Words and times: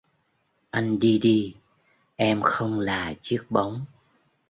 Anh 0.71 0.99
đi 0.99 1.19
đi, 1.19 1.55
Em 2.15 2.41
không 2.41 2.79
là 2.79 3.13
chiếc 3.21 3.43
bóng 3.49 3.85